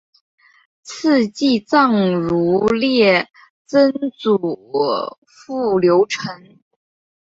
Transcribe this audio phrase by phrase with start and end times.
[0.81, 3.01] 赐祭葬如例
[3.67, 6.59] 曾祖父刘澄。